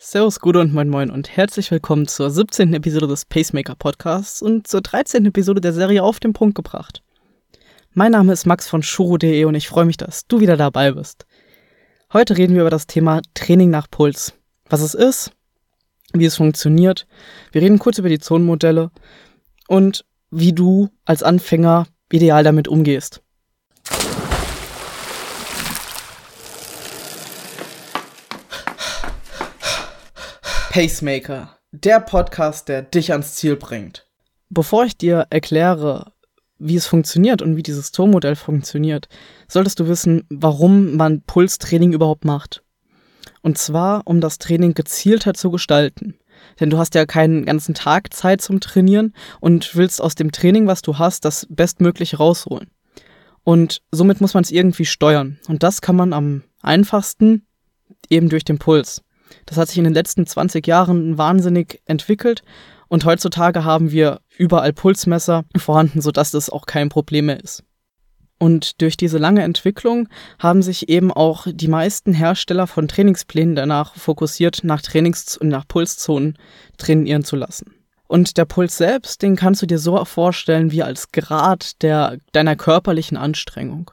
Servus, 0.00 0.38
Gude 0.38 0.60
und 0.60 0.72
Moin 0.72 0.88
Moin 0.88 1.10
und 1.10 1.36
herzlich 1.36 1.72
willkommen 1.72 2.06
zur 2.06 2.30
17. 2.30 2.72
Episode 2.72 3.08
des 3.08 3.24
Pacemaker 3.24 3.74
Podcasts 3.74 4.40
und 4.40 4.68
zur 4.68 4.80
13. 4.80 5.26
Episode 5.26 5.60
der 5.60 5.72
Serie 5.72 6.04
Auf 6.04 6.20
den 6.20 6.32
Punkt 6.32 6.54
gebracht. 6.54 7.02
Mein 7.94 8.12
Name 8.12 8.32
ist 8.32 8.46
Max 8.46 8.68
von 8.68 8.84
Shuro.de 8.84 9.44
und 9.44 9.56
ich 9.56 9.66
freue 9.66 9.86
mich, 9.86 9.96
dass 9.96 10.28
du 10.28 10.38
wieder 10.38 10.56
dabei 10.56 10.92
bist. 10.92 11.26
Heute 12.12 12.36
reden 12.36 12.54
wir 12.54 12.60
über 12.60 12.70
das 12.70 12.86
Thema 12.86 13.22
Training 13.34 13.70
nach 13.70 13.90
Puls. 13.90 14.34
Was 14.70 14.82
es 14.82 14.94
ist, 14.94 15.32
wie 16.12 16.26
es 16.26 16.36
funktioniert. 16.36 17.08
Wir 17.50 17.62
reden 17.62 17.80
kurz 17.80 17.98
über 17.98 18.08
die 18.08 18.20
Zonenmodelle 18.20 18.92
und 19.66 20.04
wie 20.30 20.52
du 20.52 20.90
als 21.06 21.24
Anfänger 21.24 21.88
ideal 22.12 22.44
damit 22.44 22.68
umgehst. 22.68 23.20
Pacemaker, 30.70 31.58
der 31.72 31.98
Podcast, 31.98 32.68
der 32.68 32.82
dich 32.82 33.12
ans 33.12 33.36
Ziel 33.36 33.56
bringt. 33.56 34.06
Bevor 34.50 34.84
ich 34.84 34.98
dir 34.98 35.26
erkläre, 35.30 36.12
wie 36.58 36.76
es 36.76 36.86
funktioniert 36.86 37.40
und 37.40 37.56
wie 37.56 37.62
dieses 37.62 37.90
Tonmodell 37.90 38.36
funktioniert, 38.36 39.08
solltest 39.48 39.80
du 39.80 39.88
wissen, 39.88 40.26
warum 40.28 40.94
man 40.96 41.22
Pulstraining 41.22 41.94
überhaupt 41.94 42.26
macht. 42.26 42.62
Und 43.40 43.56
zwar, 43.56 44.02
um 44.04 44.20
das 44.20 44.36
Training 44.36 44.74
gezielter 44.74 45.32
zu 45.32 45.50
gestalten. 45.50 46.18
Denn 46.60 46.68
du 46.68 46.76
hast 46.76 46.94
ja 46.94 47.06
keinen 47.06 47.46
ganzen 47.46 47.74
Tag 47.74 48.12
Zeit 48.12 48.42
zum 48.42 48.60
Trainieren 48.60 49.14
und 49.40 49.74
willst 49.74 50.02
aus 50.02 50.16
dem 50.16 50.32
Training, 50.32 50.66
was 50.66 50.82
du 50.82 50.98
hast, 50.98 51.24
das 51.24 51.46
bestmöglich 51.48 52.18
rausholen. 52.18 52.70
Und 53.42 53.80
somit 53.90 54.20
muss 54.20 54.34
man 54.34 54.44
es 54.44 54.50
irgendwie 54.50 54.84
steuern. 54.84 55.38
Und 55.48 55.62
das 55.62 55.80
kann 55.80 55.96
man 55.96 56.12
am 56.12 56.42
einfachsten 56.60 57.46
eben 58.10 58.28
durch 58.28 58.44
den 58.44 58.58
Puls. 58.58 59.02
Das 59.46 59.56
hat 59.56 59.68
sich 59.68 59.78
in 59.78 59.84
den 59.84 59.94
letzten 59.94 60.26
20 60.26 60.66
Jahren 60.66 61.18
wahnsinnig 61.18 61.80
entwickelt 61.86 62.42
und 62.88 63.04
heutzutage 63.04 63.64
haben 63.64 63.90
wir 63.90 64.20
überall 64.36 64.72
Pulsmesser 64.72 65.44
vorhanden, 65.56 66.00
sodass 66.00 66.30
das 66.30 66.50
auch 66.50 66.66
kein 66.66 66.88
Problem 66.88 67.26
mehr 67.26 67.40
ist. 67.40 67.62
Und 68.38 68.80
durch 68.80 68.96
diese 68.96 69.18
lange 69.18 69.42
Entwicklung 69.42 70.08
haben 70.38 70.62
sich 70.62 70.88
eben 70.88 71.12
auch 71.12 71.46
die 71.50 71.68
meisten 71.68 72.12
Hersteller 72.14 72.66
von 72.66 72.86
Trainingsplänen 72.86 73.56
danach 73.56 73.94
fokussiert, 73.96 74.60
nach 74.62 74.80
Trainings- 74.80 75.36
und 75.36 75.48
nach 75.48 75.66
Pulszonen 75.66 76.38
trainieren 76.76 77.24
zu 77.24 77.36
lassen. 77.36 77.74
Und 78.06 78.38
der 78.38 78.46
Puls 78.46 78.78
selbst, 78.78 79.22
den 79.22 79.36
kannst 79.36 79.60
du 79.60 79.66
dir 79.66 79.78
so 79.78 80.02
vorstellen 80.04 80.70
wie 80.70 80.82
als 80.82 81.12
Grad 81.12 81.82
der, 81.82 82.18
deiner 82.32 82.56
körperlichen 82.56 83.18
Anstrengung. 83.18 83.90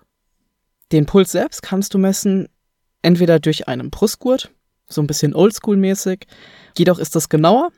Den 0.91 1.05
Puls 1.05 1.31
selbst 1.31 1.61
kannst 1.61 1.93
du 1.93 1.97
messen 1.97 2.47
entweder 3.01 3.39
durch 3.39 3.67
einen 3.67 3.89
Brustgurt, 3.89 4.51
so 4.87 5.01
ein 5.01 5.07
bisschen 5.07 5.33
oldschool-mäßig. 5.33 6.27
Jedoch 6.77 6.99
ist 6.99 7.15
das 7.15 7.29
genauer, 7.29 7.71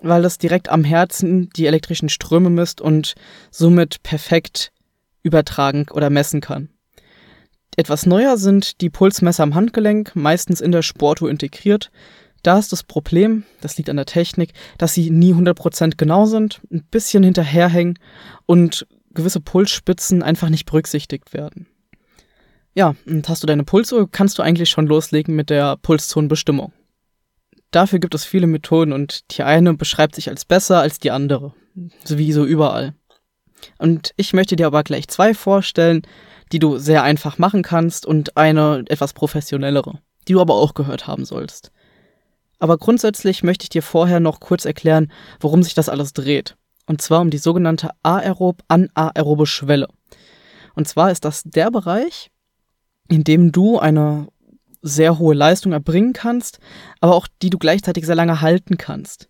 weil 0.00 0.22
das 0.22 0.38
direkt 0.38 0.68
am 0.68 0.84
Herzen 0.84 1.50
die 1.56 1.66
elektrischen 1.66 2.08
Ströme 2.08 2.50
misst 2.50 2.80
und 2.80 3.14
somit 3.50 4.02
perfekt 4.02 4.72
übertragen 5.22 5.86
oder 5.90 6.10
messen 6.10 6.40
kann. 6.40 6.68
Etwas 7.76 8.06
neuer 8.06 8.36
sind 8.36 8.80
die 8.80 8.90
Pulsmesser 8.90 9.42
am 9.42 9.54
Handgelenk, 9.54 10.14
meistens 10.14 10.60
in 10.60 10.70
der 10.70 10.82
Sportuhr 10.82 11.30
integriert. 11.30 11.90
Da 12.42 12.58
ist 12.58 12.72
das 12.72 12.82
Problem, 12.82 13.44
das 13.62 13.76
liegt 13.78 13.88
an 13.88 13.96
der 13.96 14.06
Technik, 14.06 14.52
dass 14.78 14.94
sie 14.94 15.10
nie 15.10 15.32
100% 15.32 15.94
genau 15.96 16.26
sind, 16.26 16.60
ein 16.70 16.84
bisschen 16.84 17.24
hinterherhängen 17.24 17.98
und 18.46 18.86
gewisse 19.14 19.40
Pulsspitzen 19.40 20.22
einfach 20.22 20.50
nicht 20.50 20.66
berücksichtigt 20.66 21.32
werden. 21.32 21.66
Ja, 22.74 22.96
und 23.06 23.28
hast 23.28 23.42
du 23.42 23.46
deine 23.46 23.64
Pulsuhr, 23.64 24.10
kannst 24.10 24.38
du 24.38 24.42
eigentlich 24.42 24.68
schon 24.68 24.86
loslegen 24.86 25.36
mit 25.36 25.48
der 25.48 25.76
Pulszonenbestimmung. 25.76 26.72
Dafür 27.70 28.00
gibt 28.00 28.14
es 28.14 28.24
viele 28.24 28.46
Methoden 28.46 28.92
und 28.92 29.36
die 29.36 29.42
eine 29.42 29.74
beschreibt 29.74 30.14
sich 30.16 30.28
als 30.28 30.44
besser 30.44 30.80
als 30.80 30.98
die 30.98 31.10
andere, 31.10 31.54
wie 32.06 32.32
so 32.32 32.44
überall. 32.44 32.94
Und 33.78 34.12
ich 34.16 34.32
möchte 34.32 34.56
dir 34.56 34.66
aber 34.66 34.82
gleich 34.82 35.08
zwei 35.08 35.34
vorstellen, 35.34 36.02
die 36.52 36.58
du 36.58 36.78
sehr 36.78 37.02
einfach 37.02 37.38
machen 37.38 37.62
kannst 37.62 38.06
und 38.06 38.36
eine 38.36 38.84
etwas 38.88 39.12
professionellere, 39.12 40.00
die 40.28 40.34
du 40.34 40.40
aber 40.40 40.54
auch 40.54 40.74
gehört 40.74 41.06
haben 41.06 41.24
sollst. 41.24 41.72
Aber 42.58 42.78
grundsätzlich 42.78 43.42
möchte 43.42 43.64
ich 43.64 43.70
dir 43.70 43.82
vorher 43.82 44.20
noch 44.20 44.40
kurz 44.40 44.64
erklären, 44.64 45.10
worum 45.40 45.62
sich 45.62 45.74
das 45.74 45.88
alles 45.88 46.12
dreht. 46.12 46.56
Und 46.86 47.02
zwar 47.02 47.20
um 47.20 47.30
die 47.30 47.38
sogenannte 47.38 47.90
aerob-anaerobe 48.02 49.46
Schwelle. 49.46 49.88
Und 50.74 50.86
zwar 50.86 51.10
ist 51.10 51.24
das 51.24 51.42
der 51.44 51.70
Bereich, 51.70 52.30
indem 53.08 53.52
du 53.52 53.78
eine 53.78 54.28
sehr 54.82 55.18
hohe 55.18 55.34
Leistung 55.34 55.72
erbringen 55.72 56.12
kannst, 56.12 56.58
aber 57.00 57.14
auch 57.14 57.26
die 57.42 57.50
du 57.50 57.58
gleichzeitig 57.58 58.04
sehr 58.04 58.14
lange 58.14 58.40
halten 58.40 58.76
kannst. 58.76 59.28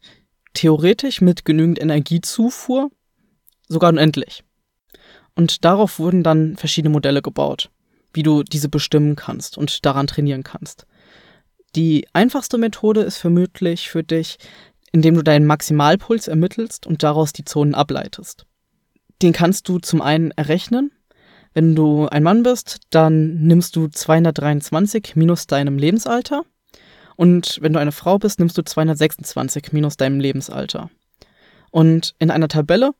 Theoretisch 0.52 1.20
mit 1.20 1.44
genügend 1.44 1.80
Energiezufuhr, 1.80 2.90
sogar 3.68 3.90
unendlich. 3.90 4.44
Und 5.36 5.64
darauf 5.64 5.98
wurden 5.98 6.22
dann 6.22 6.56
verschiedene 6.56 6.92
Modelle 6.92 7.22
gebaut, 7.22 7.70
wie 8.12 8.22
du 8.22 8.42
diese 8.42 8.68
bestimmen 8.68 9.16
kannst 9.16 9.58
und 9.58 9.84
daran 9.84 10.06
trainieren 10.06 10.42
kannst. 10.42 10.86
Die 11.76 12.06
einfachste 12.12 12.58
Methode 12.58 13.02
ist 13.02 13.18
vermutlich 13.18 13.88
für 13.90 14.04
dich, 14.04 14.38
indem 14.92 15.14
du 15.14 15.22
deinen 15.22 15.46
Maximalpuls 15.46 16.28
ermittelst 16.28 16.86
und 16.86 17.02
daraus 17.02 17.32
die 17.32 17.44
Zonen 17.44 17.74
ableitest. 17.74 18.46
Den 19.22 19.32
kannst 19.32 19.68
du 19.68 19.78
zum 19.78 20.00
einen 20.00 20.30
errechnen 20.32 20.92
wenn 21.54 21.74
du 21.74 22.06
ein 22.08 22.22
Mann 22.22 22.42
bist, 22.42 22.80
dann 22.90 23.36
nimmst 23.36 23.76
du 23.76 23.88
223 23.88 25.14
minus 25.14 25.46
deinem 25.46 25.78
Lebensalter. 25.78 26.44
Und 27.16 27.58
wenn 27.62 27.72
du 27.72 27.78
eine 27.78 27.92
Frau 27.92 28.18
bist, 28.18 28.40
nimmst 28.40 28.58
du 28.58 28.62
226 28.62 29.72
minus 29.72 29.96
deinem 29.96 30.18
Lebensalter. 30.18 30.90
Und 31.70 32.14
in 32.18 32.30
einer 32.30 32.48
Tabelle, 32.48 32.90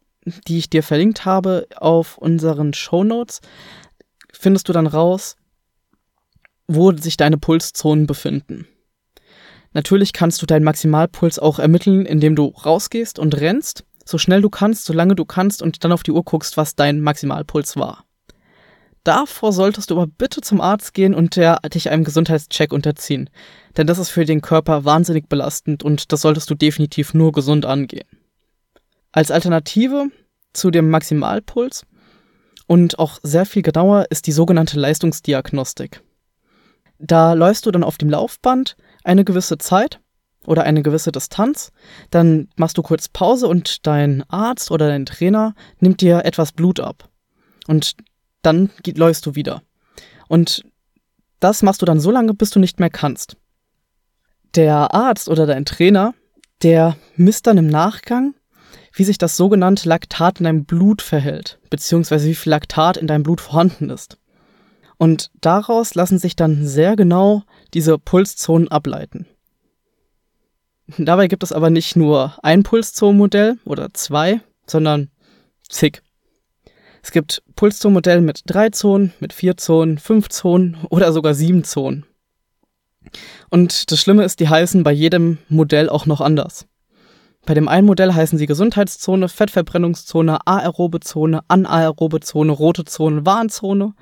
die 0.47 0.59
ich 0.59 0.70
dir 0.70 0.82
verlinkt 0.82 1.25
habe 1.25 1.66
auf 1.76 2.16
unseren 2.16 2.75
Show 2.75 3.04
Notes, 3.04 3.41
findest 4.32 4.69
du 4.69 4.72
dann 4.72 4.87
raus, 4.87 5.37
wo 6.66 6.93
sich 6.93 7.16
deine 7.16 7.38
Pulszonen 7.38 8.06
befinden. 8.06 8.66
Natürlich 9.72 10.12
kannst 10.12 10.41
du 10.41 10.47
deinen 10.47 10.64
Maximalpuls 10.64 11.41
auch 11.41 11.59
ermitteln, 11.59 12.06
indem 12.06 12.37
du 12.37 12.47
rausgehst 12.47 13.19
und 13.19 13.37
rennst, 13.41 13.84
so 14.04 14.19
schnell 14.19 14.41
du 14.41 14.50
kannst, 14.50 14.84
solange 14.84 15.16
du 15.16 15.25
kannst 15.25 15.62
und 15.62 15.82
dann 15.82 15.91
auf 15.93 16.04
die 16.04 16.12
Uhr 16.12 16.22
guckst, 16.22 16.56
was 16.56 16.76
dein 16.76 17.00
Maximalpuls 17.00 17.76
war. 17.76 18.03
Davor 19.04 19.53
solltest 19.53 19.91
du 19.91 19.97
aber 19.97 20.06
bitte 20.06 20.41
zum 20.41 20.62
Arzt 20.62 20.94
gehen 20.94 21.15
und 21.15 21.37
der 21.37 21.59
dich 21.72 21.91
einem 21.91 22.04
Gesundheitscheck 22.04 22.72
unterziehen. 22.72 23.28
Denn 23.76 23.87
das 23.87 23.98
ist 23.98 24.09
für 24.09 24.25
den 24.25 24.41
Körper 24.41 24.87
wahnsinnig 24.87 25.28
belastend 25.28 25.82
und 25.82 26.10
das 26.10 26.22
solltest 26.22 26.48
du 26.48 26.54
definitiv 26.54 27.12
nur 27.12 27.32
gesund 27.32 27.66
angehen. 27.66 28.09
Als 29.12 29.31
Alternative 29.31 30.06
zu 30.54 30.70
dem 30.70 30.88
Maximalpuls 30.88 31.84
und 32.66 32.98
auch 32.98 33.19
sehr 33.22 33.44
viel 33.44 33.62
genauer 33.62 34.06
ist 34.09 34.26
die 34.26 34.32
sogenannte 34.32 34.81
Leistungsdiagnostik. 34.81 36.03
Da 36.98 37.34
läufst 37.34 37.66
du 37.66 37.70
dann 37.70 37.84
auf 37.84 37.98
dem 37.98 38.09
Laufband 38.09 38.76
eine 39.03 39.25
gewisse 39.25 39.59
Zeit 39.59 40.00
oder 40.47 40.62
eine 40.62 40.82
gewisse 40.82 41.12
Distanz, 41.12 41.72
dann 42.10 42.48
machst 42.56 42.78
du 42.78 42.82
kurz 42.82 43.09
Pause 43.09 43.48
und 43.48 43.87
dein 43.87 44.25
Arzt 44.31 44.70
oder 44.70 44.88
dein 44.88 45.06
Trainer 45.06 45.54
nimmt 45.81 46.00
dir 46.00 46.25
etwas 46.25 46.53
Blut 46.53 46.81
ab. 46.81 47.10
Und 47.66 47.97
dann 48.44 48.71
läufst 48.97 49.27
du 49.27 49.34
wieder. 49.34 49.62
Und 50.28 50.65
das 51.41 51.62
machst 51.62 51.82
du 51.82 51.87
dann 51.87 52.00
so 52.00 52.10
lange, 52.10 52.34
bis 52.34 52.50
du 52.50 52.59
nicht 52.59 52.81
mehr 52.81 52.91
kannst. 52.91 53.37
Der 54.55 54.94
Arzt 54.94 55.28
oder 55.28 55.47
dein 55.47 55.65
Trainer, 55.65 56.15
der 56.62 56.97
misst 57.16 57.47
dann 57.47 57.59
im 57.59 57.66
Nachgang, 57.66 58.34
wie 58.93 59.05
sich 59.05 59.19
das 59.19 59.37
sogenannte 59.37 59.88
Laktat 59.88 60.38
in 60.38 60.44
deinem 60.44 60.65
Blut 60.65 61.03
verhält, 61.03 61.59
beziehungsweise 61.69 62.28
wie 62.28 62.34
viel 62.34 62.50
Laktat 62.50 62.97
in 62.97 63.06
deinem 63.06 63.25
Blut 63.25 63.41
vorhanden 63.41 63.91
ist. 63.91 64.19
Und 64.97 65.31
daraus 65.41 65.94
lassen 65.94 66.19
sich 66.19 66.37
dann 66.37 66.66
sehr 66.66 66.94
genau 66.94 67.43
diese 67.75 67.99
Pulszonen 67.99 68.69
ableiten. 68.69 69.26
Dabei 70.99 71.29
gibt 71.29 71.43
es 71.43 71.52
aber 71.52 71.70
nicht 71.70 71.97
nur 71.97 72.38
ein 72.43 72.62
Pulszonenmodell 72.62 73.58
oder 73.64 73.93
zwei, 73.94 74.40
sondern 74.67 75.11
zig. 75.69 76.02
Es 77.04 77.10
gibt 77.10 77.42
Pulszonenmodelle 77.54 78.22
mit 78.22 78.44
drei 78.46 78.70
Zonen, 78.70 79.12
mit 79.20 79.34
vier 79.34 79.58
Zonen, 79.58 79.98
fünf 79.98 80.30
Zonen 80.30 80.78
oder 80.88 81.12
sogar 81.12 81.34
sieben 81.34 81.62
Zonen. 81.62 82.06
Und 83.50 83.92
das 83.92 84.00
Schlimme 84.00 84.24
ist, 84.24 84.40
die 84.40 84.48
heißen 84.48 84.82
bei 84.82 84.90
jedem 84.90 85.36
Modell 85.50 85.90
auch 85.90 86.06
noch 86.06 86.22
anders. 86.22 86.66
Bei 87.44 87.52
dem 87.52 87.68
einen 87.68 87.86
Modell 87.86 88.14
heißen 88.14 88.38
sie 88.38 88.46
Gesundheitszone, 88.46 89.28
Fettverbrennungszone, 89.28 90.46
aerobe 90.46 91.00
Zone, 91.00 91.42
anaerobe 91.46 92.20
Zone, 92.20 92.50
rote 92.50 92.86
Zone, 92.86 93.26
Warnzone. 93.26 93.92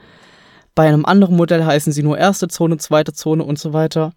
Bei 0.76 0.86
einem 0.86 1.04
anderen 1.04 1.34
Modell 1.34 1.64
heißen 1.64 1.92
sie 1.92 2.04
nur 2.04 2.18
erste 2.18 2.46
Zone, 2.46 2.76
zweite 2.76 3.12
Zone 3.12 3.42
und 3.42 3.58
so 3.58 3.72
weiter. 3.72 4.12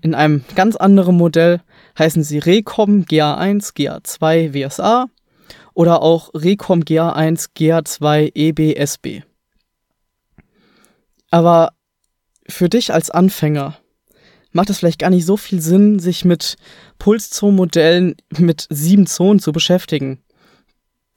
In 0.00 0.14
einem 0.14 0.46
ganz 0.54 0.76
anderen 0.76 1.18
Modell 1.18 1.60
heißen 1.98 2.22
sie 2.22 2.38
Recom, 2.38 3.02
GA1, 3.02 3.74
GA2, 3.74 4.54
WSA 4.54 5.08
oder 5.76 6.00
auch 6.00 6.30
Recom 6.32 6.80
GA1, 6.80 7.50
GA2, 7.54 8.32
EBSB. 8.34 9.24
Aber 11.30 11.74
für 12.48 12.70
dich 12.70 12.94
als 12.94 13.10
Anfänger 13.10 13.76
macht 14.52 14.70
es 14.70 14.78
vielleicht 14.78 15.00
gar 15.00 15.10
nicht 15.10 15.26
so 15.26 15.36
viel 15.36 15.60
Sinn, 15.60 15.98
sich 15.98 16.24
mit 16.24 16.56
Pulszonenmodellen 16.98 18.16
mit 18.38 18.66
sieben 18.70 19.06
Zonen 19.06 19.38
zu 19.38 19.52
beschäftigen. 19.52 20.22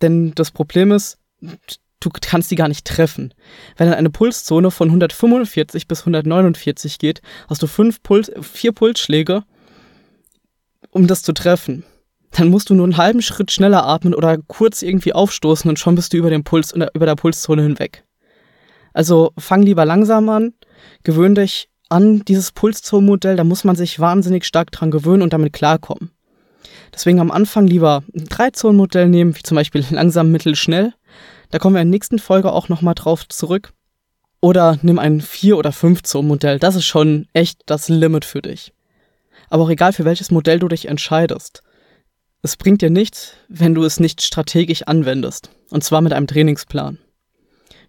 Denn 0.01 0.33
das 0.35 0.51
Problem 0.51 0.91
ist, 0.91 1.19
du 2.01 2.09
kannst 2.09 2.51
die 2.51 2.57
gar 2.57 2.67
nicht 2.67 2.85
treffen. 2.85 3.33
Wenn 3.77 3.87
dann 3.87 3.97
eine 3.97 4.09
Pulszone 4.09 4.71
von 4.71 4.89
145 4.89 5.87
bis 5.87 6.01
149 6.01 6.99
geht, 6.99 7.21
hast 7.47 7.63
du 7.63 7.67
fünf 7.67 8.03
Puls, 8.03 8.29
vier 8.41 8.73
Pulsschläge, 8.73 9.45
um 10.91 11.07
das 11.07 11.23
zu 11.23 11.31
treffen. 11.31 11.85
Dann 12.31 12.49
musst 12.49 12.69
du 12.69 12.75
nur 12.75 12.85
einen 12.85 12.97
halben 12.97 13.21
Schritt 13.21 13.51
schneller 13.51 13.85
atmen 13.85 14.13
oder 14.13 14.37
kurz 14.47 14.81
irgendwie 14.81 15.13
aufstoßen 15.13 15.69
und 15.69 15.79
schon 15.79 15.95
bist 15.95 16.13
du 16.13 16.17
über 16.17 16.29
den 16.29 16.43
Puls, 16.43 16.73
über 16.73 17.05
der 17.05 17.15
Pulszone 17.15 17.63
hinweg. 17.63 18.03
Also 18.93 19.31
fang 19.37 19.61
lieber 19.61 19.85
langsam 19.85 20.29
an, 20.29 20.53
gewöhn 21.03 21.35
dich 21.35 21.69
an 21.89 22.23
dieses 22.25 22.51
Pulszonenmodell, 22.51 23.35
da 23.35 23.43
muss 23.43 23.63
man 23.63 23.75
sich 23.75 23.99
wahnsinnig 23.99 24.45
stark 24.45 24.71
dran 24.71 24.91
gewöhnen 24.91 25.23
und 25.23 25.33
damit 25.33 25.53
klarkommen. 25.53 26.11
Deswegen 26.93 27.19
am 27.19 27.31
Anfang 27.31 27.67
lieber 27.67 28.03
ein 28.15 28.25
Dreizonenmodell 28.25 29.09
nehmen, 29.09 29.35
wie 29.35 29.43
zum 29.43 29.55
Beispiel 29.55 29.83
langsam, 29.89 30.31
mittel, 30.31 30.55
schnell. 30.55 30.93
Da 31.51 31.57
kommen 31.57 31.75
wir 31.75 31.81
in 31.81 31.87
der 31.87 31.97
nächsten 31.97 32.19
Folge 32.19 32.51
auch 32.51 32.69
nochmal 32.69 32.95
drauf 32.95 33.27
zurück. 33.27 33.71
Oder 34.41 34.77
nimm 34.81 34.99
ein 34.99 35.19
Vier- 35.19 35.57
oder 35.57 35.71
Fünf-Zonen-Modell. 35.71 36.59
Das 36.59 36.75
ist 36.75 36.85
schon 36.85 37.27
echt 37.33 37.61
das 37.65 37.89
Limit 37.89 38.23
für 38.23 38.41
dich. 38.41 38.73
Aber 39.49 39.63
auch 39.63 39.69
egal, 39.69 39.91
für 39.91 40.05
welches 40.05 40.31
Modell 40.31 40.59
du 40.59 40.67
dich 40.67 40.87
entscheidest. 40.87 41.63
Es 42.41 42.55
bringt 42.55 42.81
dir 42.81 42.89
nichts, 42.89 43.33
wenn 43.49 43.75
du 43.75 43.83
es 43.83 43.99
nicht 43.99 44.21
strategisch 44.21 44.83
anwendest. 44.83 45.51
Und 45.71 45.83
zwar 45.83 46.01
mit 46.01 46.13
einem 46.13 46.27
Trainingsplan. 46.27 46.97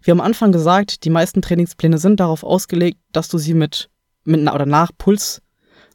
Wie 0.01 0.11
am 0.11 0.19
Anfang 0.19 0.51
gesagt, 0.51 1.05
die 1.05 1.09
meisten 1.09 1.41
Trainingspläne 1.41 1.97
sind 1.97 2.19
darauf 2.19 2.43
ausgelegt, 2.43 2.99
dass 3.13 3.29
du 3.29 3.37
sie 3.37 3.53
mit, 3.53 3.89
mit 4.25 4.41
oder 4.41 4.65
nach 4.65 4.91
Puls 4.97 5.41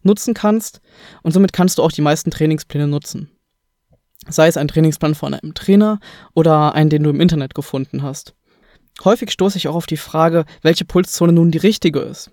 nutzen 0.03 0.32
kannst 0.32 0.81
und 1.23 1.32
somit 1.32 1.53
kannst 1.53 1.76
du 1.79 1.82
auch 1.82 1.93
die 1.93 2.03
meisten 2.03 2.31
Trainingspläne 2.31 2.87
nutzen. 2.87 3.31
Sei 4.29 4.47
es 4.49 4.56
ein 4.56 4.69
Trainingsplan 4.69 5.14
von 5.14 5.35
einem 5.35 5.55
Trainer 5.55 5.99
oder 6.35 6.75
einen, 6.75 6.91
den 6.91 7.02
du 7.02 7.11
im 7.11 7.20
Internet 7.20 7.55
gefunden 7.55 8.02
hast. 8.02 8.35
Häufig 9.05 9.31
stoße 9.31 9.59
ich 9.59 9.69
auch 9.69 9.75
auf 9.75 9.87
die 9.87 9.99
Frage, 9.99 10.47
welche 10.62 10.85
Pulszone 10.85 11.32
nun 11.32 11.50
die 11.50 11.59
richtige 11.59 12.00
ist. 12.00 12.31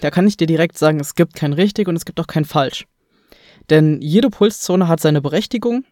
Da 0.00 0.10
kann 0.10 0.28
ich 0.28 0.36
dir 0.36 0.46
direkt 0.46 0.78
sagen, 0.78 1.00
es 1.00 1.14
gibt 1.14 1.34
kein 1.34 1.52
richtig 1.52 1.88
und 1.88 1.96
es 1.96 2.04
gibt 2.04 2.20
auch 2.20 2.26
kein 2.26 2.44
falsch. 2.44 2.86
Denn 3.70 4.00
jede 4.00 4.30
Pulszone 4.30 4.88
hat 4.88 5.00
seine 5.00 5.20
Berechtigung 5.20 5.84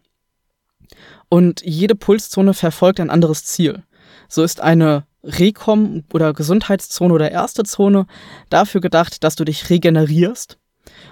und 1.29 1.61
jede 1.63 1.95
Pulszone 1.95 2.53
verfolgt 2.53 2.99
ein 2.99 3.09
anderes 3.09 3.45
Ziel. 3.45 3.83
So 4.27 4.43
ist 4.43 4.61
eine 4.61 5.05
Rekom 5.23 6.03
oder 6.13 6.33
Gesundheitszone 6.33 7.13
oder 7.13 7.31
erste 7.31 7.63
Zone 7.63 8.05
dafür 8.49 8.81
gedacht, 8.81 9.23
dass 9.23 9.35
du 9.35 9.45
dich 9.45 9.69
regenerierst 9.69 10.57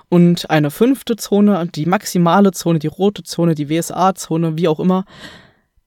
und 0.09 0.49
eine 0.49 0.71
fünfte 0.71 1.15
Zone, 1.15 1.67
die 1.73 1.85
maximale 1.85 2.51
Zone, 2.51 2.79
die 2.79 2.87
rote 2.87 3.23
Zone, 3.23 3.55
die 3.55 3.69
WSA-Zone, 3.69 4.57
wie 4.57 4.67
auch 4.67 4.79
immer, 4.79 5.05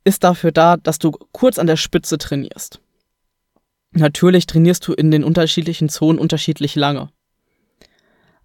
ist 0.05 0.25
dafür 0.25 0.53
da, 0.53 0.76
dass 0.76 0.99
du 0.99 1.12
kurz 1.32 1.59
an 1.59 1.67
der 1.67 1.76
Spitze 1.76 2.19
trainierst. 2.19 2.81
Natürlich 3.93 4.47
trainierst 4.47 4.87
du 4.87 4.93
in 4.93 5.11
den 5.11 5.25
unterschiedlichen 5.25 5.88
Zonen 5.88 6.19
unterschiedlich 6.19 6.75
lange. 6.75 7.11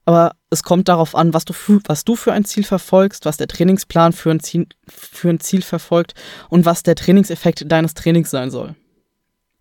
Aber 0.09 0.35
es 0.49 0.63
kommt 0.63 0.87
darauf 0.87 1.13
an, 1.13 1.35
was 1.35 1.45
du, 1.45 1.53
für, 1.53 1.81
was 1.85 2.03
du 2.03 2.15
für 2.15 2.33
ein 2.33 2.43
Ziel 2.43 2.63
verfolgst, 2.63 3.25
was 3.25 3.37
der 3.37 3.47
Trainingsplan 3.47 4.11
für 4.11 4.31
ein, 4.31 4.39
Ziel, 4.39 4.65
für 4.87 5.29
ein 5.29 5.39
Ziel 5.39 5.61
verfolgt 5.61 6.15
und 6.49 6.65
was 6.65 6.81
der 6.81 6.95
Trainingseffekt 6.95 7.71
deines 7.71 7.93
Trainings 7.93 8.31
sein 8.31 8.49
soll. 8.49 8.73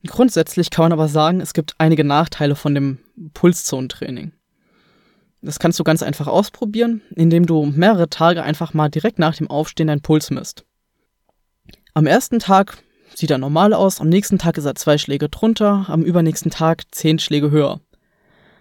Grundsätzlich 0.06 0.70
kann 0.70 0.84
man 0.84 0.92
aber 0.94 1.08
sagen, 1.08 1.42
es 1.42 1.52
gibt 1.52 1.74
einige 1.76 2.02
Nachteile 2.02 2.56
von 2.56 2.74
dem 2.74 2.96
Pulszonentraining. 3.34 4.32
Das 5.42 5.58
kannst 5.58 5.78
du 5.80 5.84
ganz 5.84 6.02
einfach 6.02 6.28
ausprobieren, 6.28 7.02
indem 7.14 7.44
du 7.44 7.66
mehrere 7.66 8.08
Tage 8.08 8.42
einfach 8.42 8.72
mal 8.72 8.88
direkt 8.88 9.18
nach 9.18 9.36
dem 9.36 9.50
Aufstehen 9.50 9.88
deinen 9.88 10.00
Puls 10.00 10.30
misst. 10.30 10.64
Am 11.92 12.06
ersten 12.06 12.38
Tag 12.38 12.78
sieht 13.14 13.30
er 13.30 13.36
normal 13.36 13.74
aus, 13.74 14.00
am 14.00 14.08
nächsten 14.08 14.38
Tag 14.38 14.56
ist 14.56 14.64
er 14.64 14.76
zwei 14.76 14.96
Schläge 14.96 15.28
drunter, 15.28 15.84
am 15.88 16.04
übernächsten 16.04 16.50
Tag 16.50 16.84
zehn 16.90 17.18
Schläge 17.18 17.50
höher. 17.50 17.82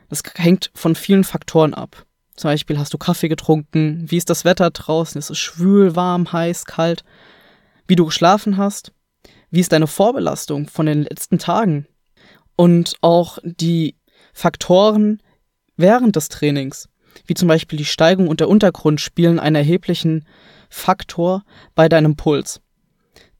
Das 0.09 0.23
hängt 0.35 0.71
von 0.73 0.95
vielen 0.95 1.23
Faktoren 1.23 1.73
ab. 1.73 2.05
Zum 2.35 2.49
Beispiel 2.49 2.77
hast 2.77 2.93
du 2.93 2.97
Kaffee 2.97 3.29
getrunken, 3.29 4.05
wie 4.07 4.17
ist 4.17 4.29
das 4.29 4.45
Wetter 4.45 4.69
draußen, 4.69 5.17
ist 5.17 5.29
es 5.29 5.39
schwül, 5.39 5.95
warm, 5.95 6.31
heiß, 6.31 6.65
kalt, 6.65 7.03
wie 7.87 7.95
du 7.95 8.05
geschlafen 8.05 8.57
hast, 8.57 8.91
wie 9.49 9.59
ist 9.59 9.71
deine 9.71 9.87
Vorbelastung 9.87 10.67
von 10.67 10.85
den 10.85 11.03
letzten 11.03 11.39
Tagen 11.39 11.87
und 12.57 12.95
auch 13.01 13.37
die 13.43 13.95
Faktoren, 14.33 15.21
während 15.77 16.15
des 16.15 16.27
Trainings, 16.27 16.89
wie 17.25 17.33
zum 17.33 17.47
Beispiel 17.47 17.77
die 17.77 17.85
Steigung 17.85 18.27
und 18.27 18.39
der 18.39 18.49
Untergrund, 18.49 18.99
spielen 18.99 19.39
einen 19.39 19.55
erheblichen 19.55 20.25
Faktor 20.69 21.43
bei 21.75 21.87
deinem 21.87 22.15
Puls. 22.15 22.59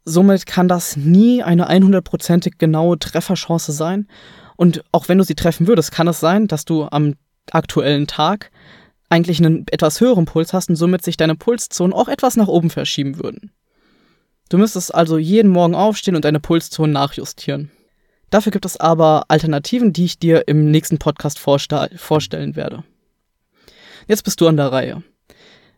Somit 0.06 0.46
kann 0.46 0.68
das 0.70 0.96
nie 0.96 1.44
eine 1.44 1.70
100%ig 1.70 2.58
genaue 2.58 2.98
Trefferchance 2.98 3.74
sein. 3.74 4.08
Und 4.58 4.84
auch 4.92 5.08
wenn 5.08 5.18
du 5.18 5.24
sie 5.24 5.36
treffen 5.36 5.68
würdest, 5.68 5.92
kann 5.92 6.08
es 6.08 6.20
sein, 6.20 6.48
dass 6.48 6.66
du 6.66 6.88
am 6.90 7.14
aktuellen 7.52 8.08
Tag 8.08 8.52
eigentlich 9.10 9.40
einen 9.40 9.66
etwas 9.72 10.02
höheren 10.02 10.26
Puls 10.26 10.52
hast 10.52 10.70
und 10.70 10.76
somit 10.76 11.04
sich 11.04 11.16
deine 11.16 11.36
Pulszonen 11.36 11.94
auch 11.94 12.10
etwas 12.10 12.36
nach 12.36 12.48
oben 12.48 12.70
verschieben 12.70 13.20
würden. 13.20 13.52
Du 14.50 14.58
müsstest 14.58 14.94
also 14.94 15.18
jeden 15.18 15.52
Morgen 15.52 15.76
aufstehen 15.76 16.16
und 16.16 16.26
deine 16.26 16.40
Pulszonen 16.40 16.92
nachjustieren. 16.92 17.72
Dafür 18.30 18.52
gibt 18.52 18.66
es 18.66 18.78
aber 18.78 19.26
Alternativen, 19.30 19.94
die 19.94 20.06
ich 20.06 20.20
dir 20.20 20.48
im 20.48 20.70
nächsten 20.72 20.98
Podcast 20.98 21.40
vorstellen 21.40 22.56
werde. 22.58 22.84
Jetzt 24.08 24.24
bist 24.24 24.42
du 24.42 24.48
an 24.48 24.58
der 24.58 24.72
Reihe. 24.72 25.04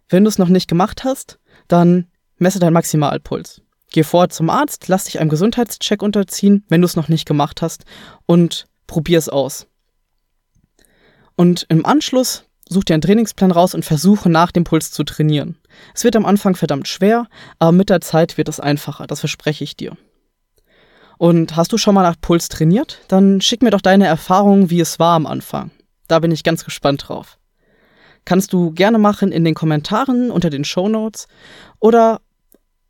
Wenn 0.07 0.23
du 0.23 0.29
es 0.29 0.39
noch 0.39 0.49
nicht 0.49 0.67
gemacht 0.67 1.03
hast, 1.03 1.39
dann 1.67 2.07
messe 2.37 2.59
deinen 2.59 2.73
Maximalpuls. 2.73 3.61
Geh 3.91 4.03
vor 4.03 4.29
zum 4.29 4.49
Arzt, 4.49 4.87
lass 4.87 5.05
dich 5.05 5.19
einem 5.19 5.29
Gesundheitscheck 5.29 6.01
unterziehen, 6.01 6.63
wenn 6.69 6.81
du 6.81 6.85
es 6.85 6.95
noch 6.95 7.07
nicht 7.07 7.27
gemacht 7.27 7.61
hast, 7.61 7.85
und 8.25 8.67
probier 8.89 9.19
es 9.19 9.29
aus. 9.29 9.67
Und 11.35 11.65
im 11.69 11.85
Anschluss 11.85 12.43
such 12.67 12.83
dir 12.83 12.95
einen 12.95 13.01
Trainingsplan 13.01 13.51
raus 13.51 13.73
und 13.73 13.85
versuche 13.85 14.29
nach 14.29 14.51
dem 14.51 14.65
Puls 14.65 14.91
zu 14.91 15.03
trainieren. 15.03 15.57
Es 15.93 16.03
wird 16.03 16.15
am 16.15 16.25
Anfang 16.25 16.55
verdammt 16.55 16.87
schwer, 16.87 17.27
aber 17.59 17.71
mit 17.71 17.89
der 17.89 18.01
Zeit 18.01 18.37
wird 18.37 18.49
es 18.49 18.59
einfacher, 18.59 19.07
das 19.07 19.21
verspreche 19.21 19.63
ich 19.63 19.77
dir. 19.77 19.95
Und 21.17 21.55
hast 21.55 21.71
du 21.71 21.77
schon 21.77 21.95
mal 21.95 22.03
nach 22.03 22.19
Puls 22.19 22.49
trainiert? 22.49 22.99
Dann 23.07 23.41
schick 23.41 23.61
mir 23.61 23.71
doch 23.71 23.81
deine 23.81 24.07
Erfahrungen, 24.07 24.69
wie 24.69 24.79
es 24.79 24.99
war 24.99 25.15
am 25.15 25.27
Anfang. 25.27 25.71
Da 26.07 26.19
bin 26.19 26.31
ich 26.31 26.43
ganz 26.43 26.65
gespannt 26.65 27.07
drauf. 27.07 27.37
Kannst 28.25 28.53
du 28.53 28.71
gerne 28.71 28.97
machen 28.97 29.31
in 29.31 29.43
den 29.43 29.53
Kommentaren 29.53 30.31
unter 30.31 30.49
den 30.49 30.65
Show 30.65 30.89
Notes 30.89 31.27
oder 31.79 32.21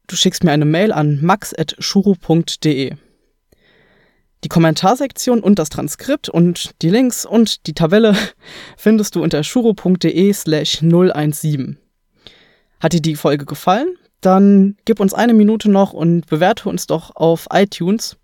du 0.08 0.16
schickst 0.16 0.44
mir 0.44 0.52
eine 0.52 0.66
Mail 0.66 0.92
an 0.92 1.20
max.shuru.de. 1.22 2.96
Die 4.44 4.50
Kommentarsektion 4.50 5.42
und 5.42 5.60
das 5.60 5.70
Transkript 5.70 6.30
und 6.30 6.72
die 6.82 6.90
Links 6.90 7.26
und 7.26 7.68
die 7.68 7.74
Tabelle 7.74 8.16
findest 8.78 9.16
du 9.16 9.24
unter 9.24 9.44
shuro.de 9.44 10.34
slash 10.34 10.80
017. 10.80 11.78
Hat 12.80 12.94
dir 12.94 13.02
die 13.02 13.16
Folge 13.16 13.46
gefallen? 13.46 13.98
Dann 14.22 14.78
gib 14.86 15.00
uns 15.00 15.14
eine 15.14 15.34
Minute 15.34 15.70
noch 15.70 15.94
und 15.94 16.26
bewerte 16.28 16.70
uns 16.70 16.88
doch 16.88 17.16
auf 17.16 17.48
iTunes 17.52 18.18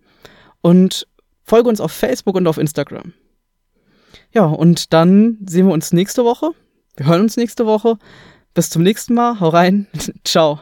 und 0.61 1.07
folge 1.43 1.69
uns 1.69 1.81
auf 1.81 1.91
Facebook 1.91 2.35
und 2.35 2.47
auf 2.47 2.57
Instagram. 2.57 3.13
Ja, 4.33 4.45
und 4.45 4.93
dann 4.93 5.37
sehen 5.45 5.67
wir 5.67 5.73
uns 5.73 5.93
nächste 5.93 6.25
Woche. 6.25 6.51
Wir 6.97 7.07
hören 7.07 7.21
uns 7.21 7.37
nächste 7.37 7.65
Woche. 7.65 7.97
Bis 8.53 8.69
zum 8.69 8.83
nächsten 8.83 9.13
Mal. 9.13 9.39
Hau 9.39 9.49
rein. 9.49 9.87
Ciao. 10.23 10.61